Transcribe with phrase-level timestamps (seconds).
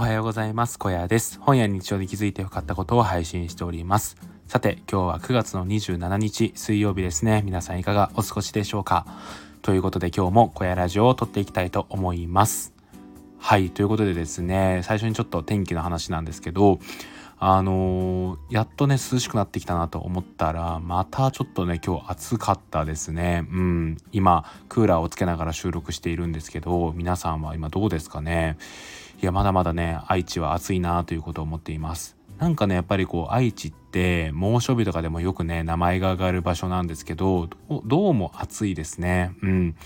[0.00, 0.78] おはようございます。
[0.78, 1.38] 小屋です。
[1.42, 4.16] 本や日常で気づいて良かったことを配信しております。
[4.48, 7.42] さて今日は9月の27日水曜日ですね。
[7.44, 9.04] 皆さんいかがお過ごしでしょうか？
[9.60, 12.72] ということで今日も小屋ラジオを撮っていきたいと思います。
[13.36, 16.78] はいということでですね最初にちょっと天気の話なんですけど
[17.42, 23.46] あのー、やっとね涼しくなってきたなと思ったらまたちょっとね今日暑かったですね。
[23.50, 23.96] うん。
[24.12, 28.58] 今クーラーをつけながら収録しているんですけど皆さんは今どうですかね？
[29.22, 32.19] いやまだまだね愛知は暑いなということを思っています。
[32.40, 37.50] なんかねやっぱりこう愛知って猛暑日とかでもよくね名前が上がる場所なんですけど
[37.84, 39.32] どうも暑いですね。
[39.42, 39.76] うん。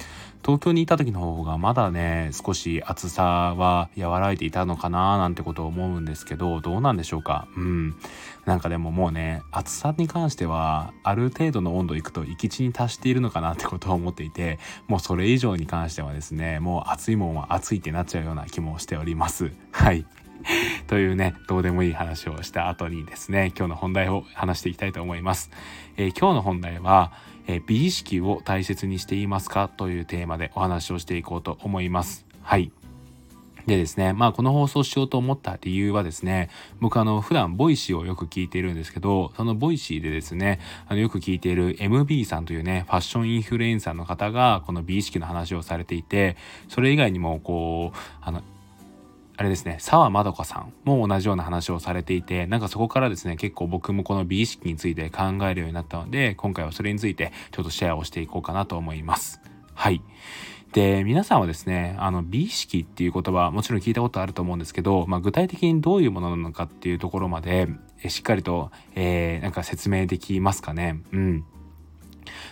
[0.45, 7.49] 東京にいた時の方がまだね少し暑さは和らいでいたのかななんてことを思うんですけどどうなんでしょうか？
[7.57, 7.97] うん。
[8.45, 19.51] なんかでももうね暑さに関してはある程度の温度いくと行き地に達しているのかなってことを思っていてもうそれ以上に関してはですねもう暑いもんは暑いってなっちゃうような気もしております。
[19.73, 20.07] はい。
[20.87, 25.51] というねどうでもいい話をした後にですね今日の本題を話していきたいと思います、
[25.97, 27.13] えー、今日の本題は
[27.47, 29.69] えー、美意識を大切にしていますか？
[29.69, 32.27] というテーマでお話をしていこうと思います。
[32.43, 32.73] はい。
[33.67, 36.51] でですね、まあこの放送しようと思った理由はですね、
[36.81, 46.37] 僕あの普段 Voicy をよく聞いているんですけど、その Voicy でですね、あのよく聞いている MB さんというね、ファッションインフルエンサーの方がこの美意識の話をされていて、
[46.69, 48.43] それ以外にもこう、あの
[49.37, 59.41] あれですね澤まどかさんも同じような話をされていてなんかそこからですね結構僕もこの美意識について考えるようになったので今回はそれについてちょっとシェアをしていこうかなと思います。
[59.75, 60.03] はい。
[60.73, 67.69] で皆さんはですねあの美意識っていう言葉もちろん聞いたことあると思うんですけど、まあ、具体的にどういうものなのかっていうところまで
[68.09, 71.01] しっかりと、えー、なんか説明できますかね？
[71.13, 71.45] うん。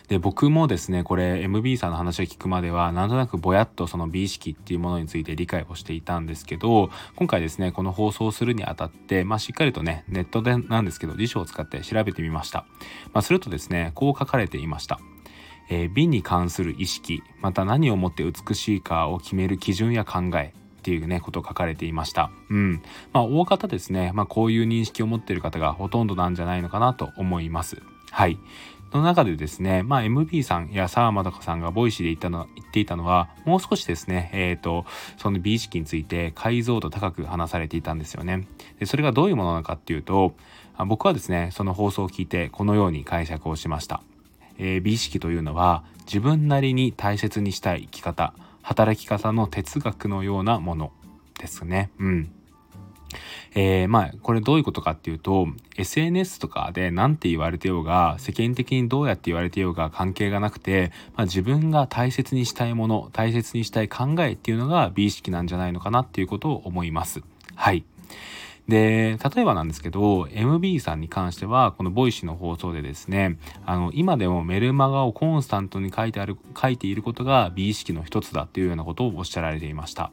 [0.08, 12.66] で僕もですねこれ MB さんの話を聞くまではなんとなくぼやっとその美意識っていうものについて理解をしていたんですけど今回ですねこの放送するにあたってまあしっかりとねネットでなんですけど辞書を使って調べてみました、
[13.12, 15.00] まあ、するとですねこう書かれていました。
[15.70, 22.30] えー、美に関する意識また何をもって美しいかを決める基準や考えっていうねこと書かれていました。
[22.50, 22.82] うん。
[23.12, 27.80] まあ大方ですねまあこういう認識を持っている方がほとんどなんじゃないのかなと思います。
[28.10, 28.38] はい。
[28.98, 34.84] の中でですね、まあ、MB さんや沢まどかさんが Voicy で言ったの言っていたのは、もう少しですね、えっ、ー、と、
[35.16, 38.46] その美意識について解像度高く話されていたんですよね。
[38.78, 40.34] でそれがどういうものなのかっていうと、
[40.86, 44.02] 僕はですね、その放送を聞いてこのように解釈をしました。
[44.58, 50.92] えー、美意識というのは、自分なりに大切にしたい生き方、働き方の哲学のようなもの
[51.38, 51.90] ですね。
[51.98, 52.30] うん。
[53.54, 55.46] えー、まあこれどういうことかっていうと
[55.76, 67.22] SNS とかで何て言われてようが世間的にどうやって言われてようが関係がなくて、まあ、自分が大切にしたいもの大切にしたい考えっていうのが美意識なんじゃないのかなっていうことを思います。
[67.54, 67.84] はい
[68.68, 73.36] で例えばなんですけど MB さんに関してはこの Voicy の放送でですね
[73.66, 80.12] あの今でもメルマガをコンスタントに書いてある書いていることが美意識の一つだっていうようなことをおっしゃられていました。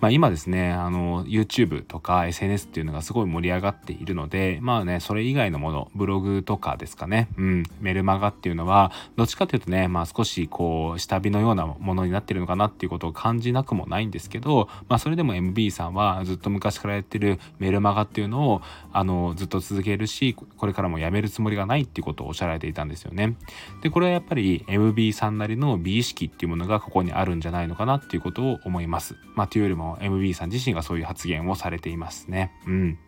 [0.00, 23.36] まあ、今ですねあの YouTube とか SNS っていうのがすごい盛り上がっているのでまあねそれ以外のものブログとかですかね、うん、メルマガっていうのはどっちかというとね、まあ、少しこう下火のようなものになってるのかなっていうことを感じなくもないんですけど、まあ、それでも MB さんはずっと昔からやってるメルマガっていうのをあのずっと続けるしこれからもやめるつもりがないっていうことをおっしゃられていたんですよね。
[23.82, 29.16] でこれはやっぱり MB さんなりの美意識っていうものがここにあるんじゃないのかなっていうことを思います。
[29.34, 32.52] まあ、というよりも MB さん自身がそういう発言をされていますね。
[32.66, 32.98] うん。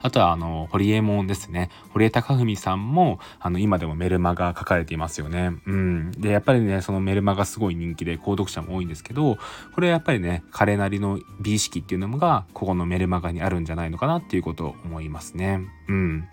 [0.00, 1.70] あとは、あの、堀江門ですね。
[1.90, 5.52] 堀江貴文さんも、あの、今でもメルマガ書かれていますよね。
[5.66, 6.10] うん。
[6.12, 9.38] で、やっぱりね、そのメルマガすごい人気で、購読者も多いんですけど、
[9.74, 15.60] これやっぱりね、彼なりの美意識っていうのが、ここのメルマガにあるんじゃないのかなっていうことを思いますね。
[15.88, 16.28] うん。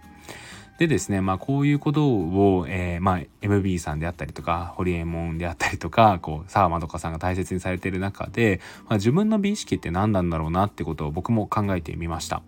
[0.83, 8.59] でですね、まあこういうことを、えー、まあ MB さんであったりとか、ホリエモンであったりとか、こう、沢まどかさんが大切にされている中で、
[8.89, 12.41] まあ、自分の美意識って何なんだろうなってことを僕も考えてみました。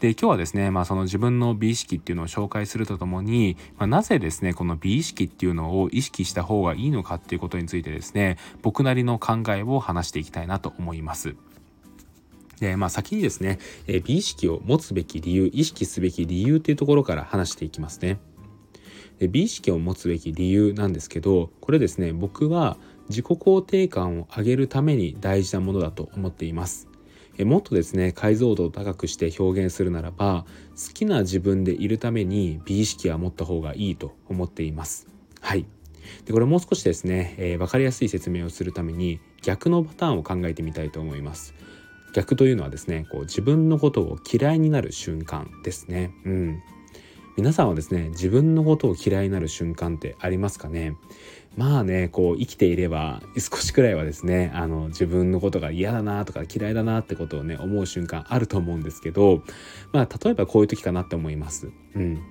[0.00, 11.36] で今日はですね、まあ、その自分の美意識っていうのを紹介するとともに、まあ、なぜですねこの美意識っていうのを意識した方がいいのかっていうことについてですね僕なりの考えを話していきたいなと思います。
[12.62, 18.20] で、まあ先にですね、え美意識を持つべき理由、意識すべき理由っていうところから話していきますね。
[19.18, 22.76] で美意識を持つべき理由なんですけど、これですね、僕は
[23.08, 26.88] 自己肯定感を上げるために大事なものだと思っています。
[27.36, 30.44] えもっとですね解像度を高くして表現するならば
[30.76, 35.08] 好きな自分でいるために美意識は持った方がいいと思っています
[35.40, 35.64] はい
[36.26, 41.54] でこれもう少しですね、えー、分かりやすい説明をするために逆のパターンを考えてみたいと思います
[42.12, 46.12] 逆というのはですねこう自分のことを嫌いになる瞬間ですね。
[46.24, 46.62] うん。
[47.34, 50.96] 皆さんはですね自分のことを嫌いになる瞬間ってありますかね？
[51.56, 59.42] まあねこう生きていれば少しくらいはですねあの自分のことが嫌だなとか嫌いだなってことをね思う瞬間あると思うんですけど
[59.92, 61.70] まあ例えばこういう時かなって思います。
[61.94, 62.22] うん。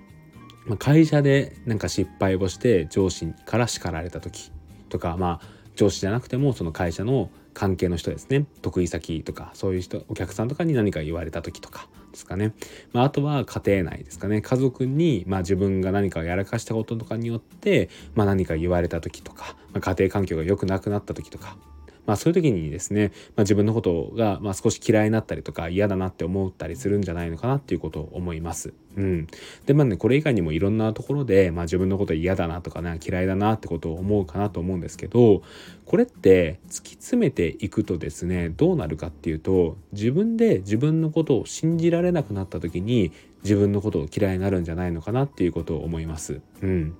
[0.67, 4.51] まあ、会社でなんか失敗をして上司から叱られた時
[4.89, 8.45] とかまあ上司じゃなくてもその会社の関係の人ですね。
[8.62, 12.53] 得意先とかそういう人お客さんとかに何か言われた時とかですかね、
[12.94, 14.42] まあ、あとは家庭内ですかね。
[14.42, 21.57] 家族に、まあ、自分が何かやらかしたこととかによって、まあ、何か言われた時とか、まあ、家庭環境が良くなくなった時とか
[22.06, 28.74] まあ、そういう時にですね、まあ、自分のことがまあ少し嫌いになったりとか嫌だなって思ったりするんじゃないのかなっていうことを思います。
[28.98, 29.27] うん、
[29.65, 35.44] でまあねこれ以外にもいろんなところで、まあ、自分のこと嫌だなとかね嫌いだなってことを思うかなと思うんですけど
[35.86, 43.13] これって突き詰めていくとですねどうなるかっていうと自分で自分のことを信じられなくなった時に
[43.44, 46.42] 自分のことを嫌いになるんじゃないのかなっていうことを思います。
[46.62, 46.95] うん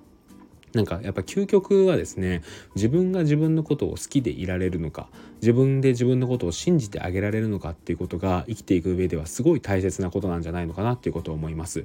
[0.74, 2.42] なんかやっぱ究極はですね
[2.74, 5.08] 自分が自分のことを好きでいられるのか
[5.42, 11.84] 自分で自分のことを信じてあげられるのかっていうことが生きていく上ではすごい大切なことなんじゃないのかなっていうことを思います。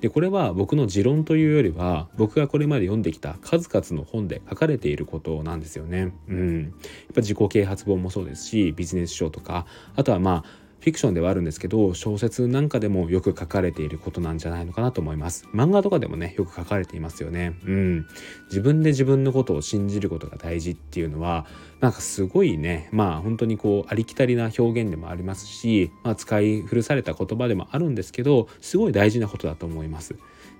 [0.00, 6.12] でこれは僕の持論というよりは僕がこれまで読んできた数々の本で書かれていることなんですよね。
[6.28, 6.72] うん、やっ
[7.14, 9.66] ぱ自己啓発本もそうですしビジネス書とか
[9.96, 15.46] あとはまあフィクションではあるんですけど小説なんかでもよく書かれていることなんじゃないのかなと思います。
[15.52, 17.58] 漫画とかでもねよく書かれていますよね。
[17.64, 18.06] うん。
[18.46, 21.46] 自分で自分のことを信じることが大事っていうのは
[21.80, 22.88] なんかすごいね。
[22.92, 30.14] まあ本当にこうありきたりな表現でもありますし、まあ、使い古された言葉でもあるんですけどすごい大事なことだと思います。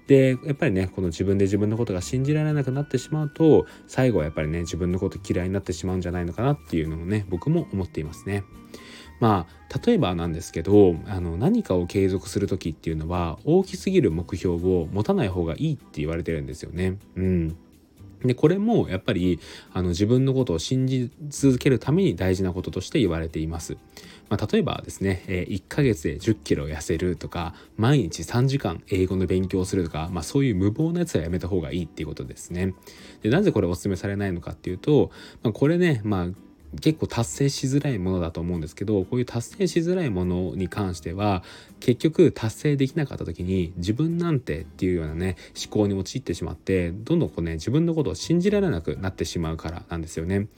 [0.08, 8.42] でやっぱりねこの自分で自分のことが信じられなくなってしまうと最後はやっぱりね自分のこと嫌いになってしまうんじゃないのかなっていうのもね僕も思っていますね。
[9.20, 16.98] まあ例えばなんですけどあの何かを継続する時っていうのは大きすぎる目標を持たない方がいいって言われてるんですよね。
[17.16, 17.56] うん
[18.24, 19.38] でこれもやっぱり
[19.72, 23.76] あの自分のことを信じ続けるために大事なこととして言われています。
[24.28, 32.74] まあ、例えばですね、えー、1ヶ月で1 0キロ痩せるとか毎日3時間英語の勉強をするとか、まあ、そういう無謀なやつはやめた方がいいっていうことですね。
[33.22, 35.10] でなぜこれお勧めされないのかっていうと、
[35.42, 36.28] まあ、これね、まあ、
[36.80, 41.42] 結構達成しづらいものだと思うんですけどこういう達成しづらいものに関しては
[41.80, 50.48] 結局達成できなかった時に自分なんてっていうようなね思考に陥ってしまってどんどんこうね自分のことを信じられなくなってしまうからなんですよね。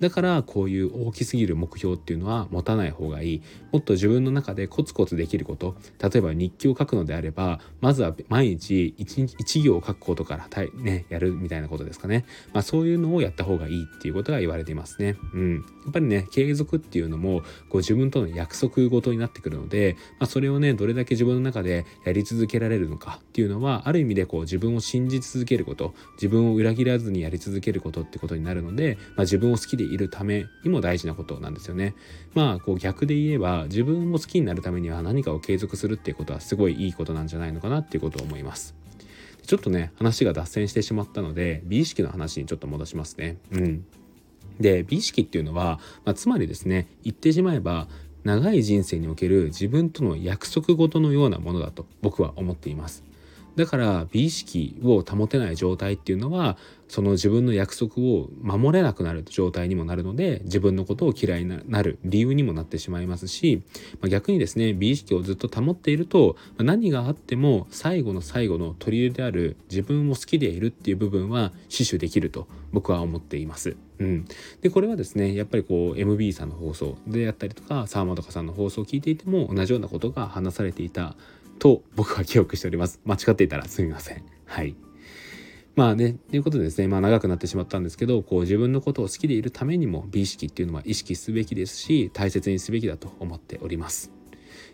[0.00, 3.42] だからこういう大きすぎる目標っていうのは持たない方がいい。
[3.72, 5.76] もっと自分の中でコツコツできること。
[6.02, 15.16] 例えば日記を書くのであればまずは毎日 1, 1行を書くことからねやるみたいなことですかね、まあ、そういうのをやった方がいいっていうことが言われていますね。
[15.34, 15.54] うん。
[15.84, 31.94] やっぱりね継続っていうのもこう自分との約束事になってくるので、まあ、それをねどれだけ自分の中でやり続けられるのかっていうのはある意味でこう自分を信じ続けること自分を裏切らずにやり続けることってことになるので、まあ、自分を好きでいるためにも大事なことなんですよね。
[32.34, 38.74] まあこう逆で言えば自分を好きになるためには何かを継続するっていうことはすごいいいことなんじゃないのかなっていうことを思います。
[39.46, 43.38] ちょっとね話が脱線してしまったので美意識の話にちょっと戻しますね。
[43.52, 43.84] うん。
[44.60, 47.88] で美意識っていうのは、まあ、つまりですね言ってしまえば
[48.24, 53.09] 長い人生における自分との約束事のようなものだと僕は思っています。
[53.56, 56.56] だから美意識を保てない状態っていうのは
[56.90, 63.62] その自分の約束を守れなくなる状態にもなるので自分のことを嫌いになる理由にもなってしまいますし、
[64.00, 73.76] まあ、逆にですね美意識をずっと保っていると、何があっても最後の最後の取り入れである自分を好きでいるっていう部分は死守できると僕は思っています。
[74.00, 74.24] うん、
[74.62, 81.14] でこれはですねやっぱりこう MB さんの放送であったりとか沢本さんの放送を聞いていても同じようなことが話されていた
[81.60, 83.00] と僕は記憶しております。
[83.04, 84.24] 間違っていたらすみません。
[84.46, 84.74] はい。
[85.76, 94.10] まあね、ということでですね、まあ長くなってしまったんですけど、こう自分のことを好きでいるためにも美意識っていうのは意識すべきですし、大切にすべきだと思っております。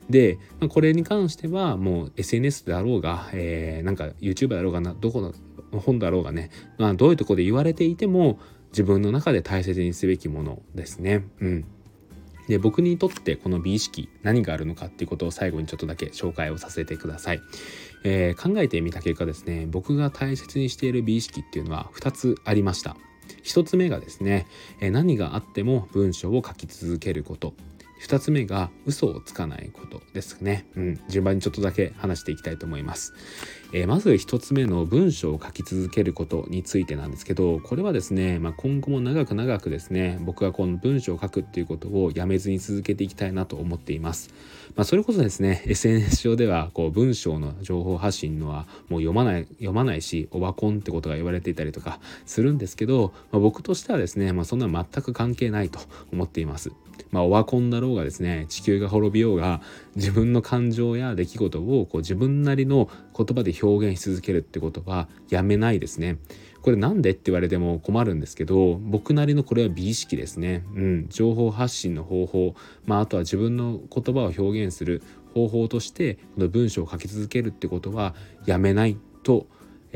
[0.08, 5.34] で、まあ、これに関してはもう SNS であろうが、えー、なんか YouTube だろうがな、どこの
[5.80, 8.38] 本だろうがね、まあどういうとこで言われていても
[8.70, 11.24] 自分の中で大切にすべきものですね。
[11.40, 11.64] うん。
[12.48, 17.40] で僕にとってこの美意識何があるのかっていうことを最後にちょっとだけ紹介をさせてください、
[18.04, 22.96] えー、考えてみた結果ですね僕が大切にしている美意識っていうのは2つありました。
[23.42, 24.46] 1つ目がですね、
[24.80, 27.54] え、何があっても文章を書き続けること。
[28.02, 33.14] 2つ目が嘘をつかないことですね、うん、順番にちょっとだけ話していきたいと思います、
[33.72, 44.30] えー、まず1つ目の文章を書き続けることについてなんですけどこれはですね、まあ、今後も長く長くですね僕はこの文章を書くっていうことをやめずに続けていきたいなと思っています。
[44.74, 55.80] まあ、それこそですね SNS 上ではこう文章の情報発信のはもう読まない読まないしオワコンってことが言われていたりとかするんですけど、まあ、僕としてはですね、まあ、そんな全く関係ないと
[56.12, 56.72] 思っています。
[57.10, 59.60] まあ、オワコンだろうがですね地球が滅びようが
[59.94, 66.18] 自分の感情や出来事をこう自分なりの言葉で表表現し続けるってことはやめないですね。
[66.62, 70.64] これなんでって言われても困るんですけど僕なりのこれは美意識ですね。
[70.74, 72.54] うん、情報発信の方法、
[72.86, 78.14] まあ、あとは自分の言葉を表現する方法としてこの文章を書き続けるってことは
[78.46, 79.46] やめないと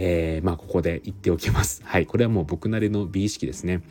[0.03, 1.83] えー、まあここで言っておきます。
[1.87, 3.83] はい、これはもう僕なりの美意識ですね。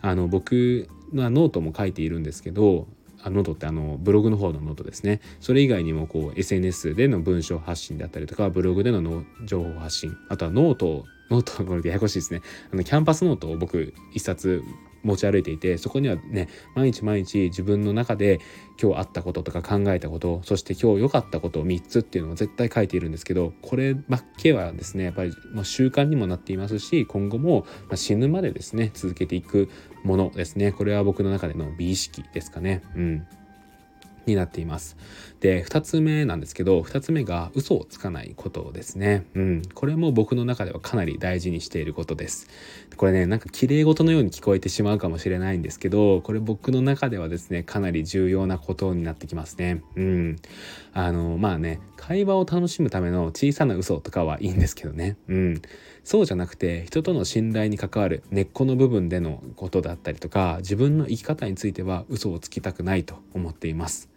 [0.00, 2.88] あの僕はノートも書いているんですけど、
[3.22, 5.20] あノートってあのブログの方のノートですね。
[5.40, 12.40] それ以外にもこう SNS での文章発信であったりとか、ブログでの情報発信、あとはノートノートのこれでややこしいですね。
[12.72, 14.62] あのキャンパスノートを僕一冊
[15.02, 18.40] 持ち歩いていてそこにはね毎日毎日自分の中で
[18.80, 29.68] 今日あったこととか考えたことそして今日良かったことを3つっていうのを絶対書いているんですけどこればっかはですねやっぱりもう習慣にもなっていますし今後も死ぬまでですね続けていく
[30.04, 30.72] ものですね。
[30.72, 32.82] これは僕の中での美意識ですかね。
[32.94, 33.26] うん。
[34.26, 34.96] になっています。
[35.40, 39.24] で2つ目なんですけど2つ目が嘘をつかないことですね。
[39.34, 42.48] うん、これも僕の中ではかなり大事にしていることです。
[42.96, 49.82] これねなんか綺麗事のように聞こえてしまうかもしれないんですけどこれ僕の中ではですねかなり重要なことになってきますね。
[49.94, 50.36] うん、
[50.92, 55.16] あのまあね会話を楽しむための小さな嘘とかはいいんですけどね。
[55.28, 55.62] うん、
[56.02, 64.08] そうじゃなくて人との信頼に関わる根っこの部分でのことだったりとか自分の生き方については嘘をつきたくないと思っています。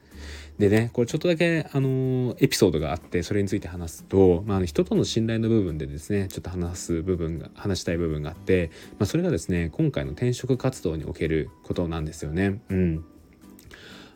[0.58, 12.62] でねこれちょっとだけあのエピソードがあってそれについて話すと、まあ、人との信頼の部分でですねちょっと話す部分が話したい部分があって、まあ、それがですね今回の転職活動におけることなんですよね。
[12.70, 13.06] うん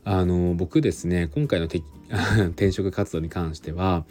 [0.08, 4.06] あの僕ですね今回の 転職活動に関しては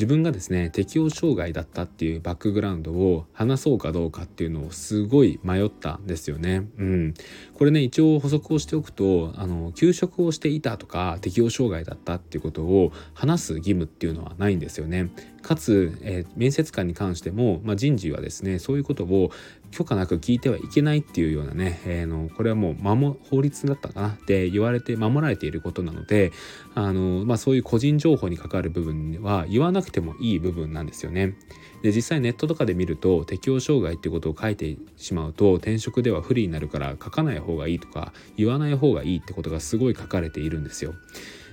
[0.00, 6.66] 自分がですね適応障害だったっていうバックグラウンドを話そうかどうかっていうのをすごい迷ったんですよね。
[6.78, 7.14] うん、
[7.52, 15.10] これね一応補足をしておくとあの休職をしていたとか適応障害だったっていうことを話す義務っていうのはないんですよね。
[15.42, 19.30] かつ、えー、面接官に関しても、まあ、人事はですねそういうことを
[19.70, 24.08] 許可なく聞いてはいけないっていうようなね、えー、のこれはもう守法律だったかな？
[24.08, 26.32] って言われて守られていることなので
[26.74, 31.34] あの、まあ、そういう個人情報に関わる部分は言わなくてもいい部分なんですよね。
[31.82, 40.94] で実際ネットとかで見ると適応障害っていうことを書いてしまうと転職では不利になるから書かない方がいいとか言わない方がいいってことがすごい書かれているんですよ。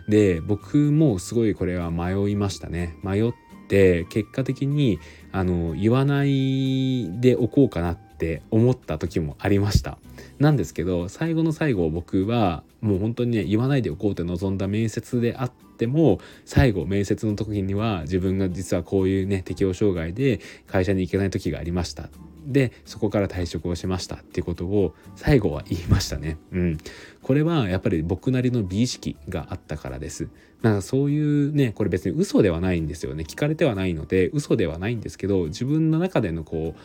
[0.09, 2.97] で僕もすごいこれは迷いましたね。
[3.03, 3.31] 迷っ
[3.69, 4.99] て結果的に
[5.31, 9.99] あの言わないでおこうかなってって思った時もありました。
[10.39, 22.09] なんですけど最後の最後僕はもう本当にね言わないでおこうって望んだ面接であっても最後面接の時には自分が実はこういうね適応障害で会社に行けない時がありました。
[22.47, 24.15] でそこから退職をしました。
[24.15, 26.37] っていうことを最後は言いましたね。
[26.53, 26.77] うん、
[27.21, 30.29] これはやっぱり僕なりの美意識があったからです。
[30.61, 33.25] なんかそういうねこれ別に嘘ではないんですよね。
[33.27, 36.79] 聞かれてはないので嘘ではないんですけど自分の中でのこう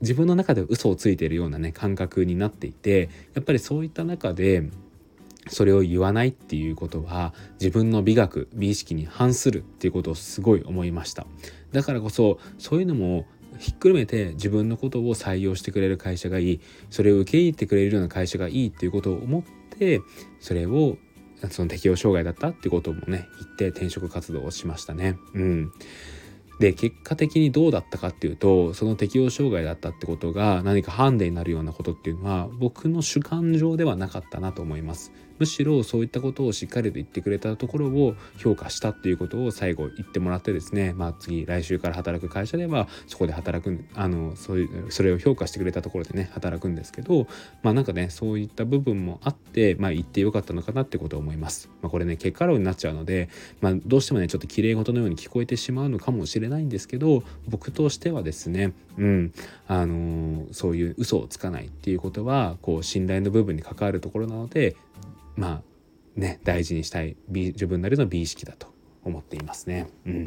[0.00, 4.70] 自分の中で嘘をついているようなね感覚になっていてやっぱりそういった中で
[5.48, 11.26] それを言わないっていうことは自分の美学美意識に反するっていうことをすごい思いました
[11.72, 13.26] だからこそそういうのも
[13.58, 19.42] ひっくるめて自分のことを採用してくれる会社がいいそれを受け入れてくれるような会社がいいっていうことを思っ
[19.78, 20.00] て
[20.40, 20.98] それを
[21.50, 25.18] その適応障害だったっていうこともね言って転職活動をしましたね。
[25.34, 25.72] うん
[26.58, 35.12] で結果的にどうだったかっていうとその適応障害だったってことが何かハンデになるようなことっていうのは僕の主観上ではなかったなと思います。
[35.38, 47.26] むしろそういったことをしっかりと言ってくれたところを評価したっていうことを最後言ってもらってですね、まあ、次来週から働く会社ではそこで働くあのそういうそれを評価してくれたところでね働くんですけど
[47.62, 51.68] まあなんかねそういった部分もあって、まあ、言ってよかったのかなってことを思います。
[51.82, 53.28] まあ、これね結果論になっちゃうので、
[53.60, 59.32] まあ、どうしてもねちょっと綺麗事のように聞こえてしまうのかもしれないんですけど僕としてはですねうん
[59.68, 64.76] あのー、そういう嘘をつかないっていうことはこう信頼の部分に関わるところなので
[65.36, 65.62] ま
[66.16, 68.68] あね大事にしたい自分なりの美意識だと
[69.04, 69.88] 思っていますね。
[70.06, 70.26] うん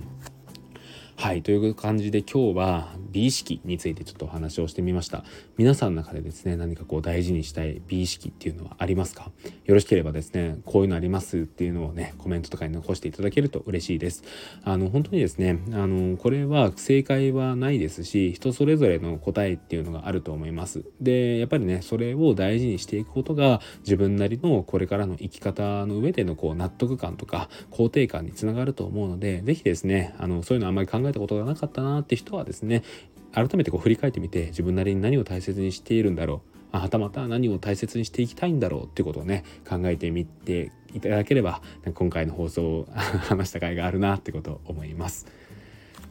[1.19, 5.25] はいという感じで今日は美意識についてちょっとお話をしてみました。
[5.57, 9.29] 皆さんの中でですね何かこう大事にしたい美意識っていうのはありますか？
[9.65, 14.23] よろしければですねこういうのありますっていうのをねコメントとかに残していただけると嬉しいです。
[14.63, 20.85] あの本当にですねあのこれは正解はないですし人それぞれの答えっていうのがあると思います。
[21.01, 32.83] でやっぱりねそれを大事にしていくことが自分なりのこれからの生き方の上でのこう納得感とか肯定感につながると思うので是非ですねあのそういうのあんまり考えたことがなかったなって人はですね
[33.31, 36.41] 改めてこう振り返ってみて自分なりに何を大切にしているんだろ
[36.73, 41.61] うはたまた何を大切にしていきたいんだろうっていうことをね考えてみていただければ
[41.93, 45.27] 今回の放送を 話した甲斐があるなってことを思います。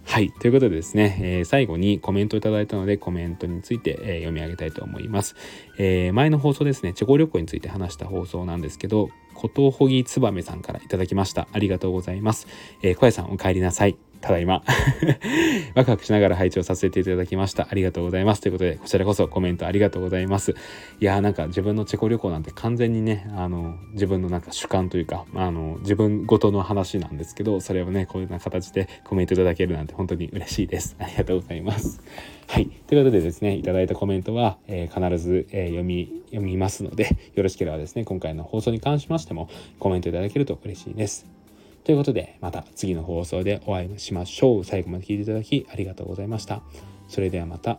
[0.04, 0.30] はい。
[0.30, 5.36] ということでですね、えー、最後にコメントいただいたので、コメントについて、えー、読み上げたいと思います。
[5.76, 11.46] えー、前の放送ですね、チョコ旅行について話した放送なんですけど、ことほぎつばめさんからいただきました。
[11.52, 12.46] ありがとうございます。
[12.82, 13.98] えー、小屋さんお帰りなさい。
[14.20, 14.62] ただいま
[15.74, 17.68] ワクワクしながら配置をさせていただきました。
[17.70, 18.40] ありがとうございます。
[18.40, 20.54] ということで、こちらこそコメントありがとうございます。
[21.00, 30.96] いやーなんか自分のチェコ旅行なんて完全にね、あの、自分のなんか主観というか、あの、自分ごとの話なんですけど、それをね、こういうような形でコメントいただけるなんて本当に嬉しいです。
[30.98, 32.00] ありがとうございます。
[32.48, 32.66] はい。
[32.66, 39.48] ということでですね、いただいたコメントは、えー、必ず、えー、読み、読みますので、よろしければですね、今回の放送に関しましても
[39.78, 41.37] コメントいただけると嬉しいです。
[41.88, 44.64] ということで、また次の放送でお会いしましょう。
[44.64, 46.60] 最後まで聞いていただきありがとうございました。
[47.08, 47.78] それではまた、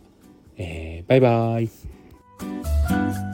[0.58, 3.29] えー、バイバーイ。